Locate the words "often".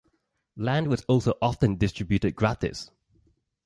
1.43-1.75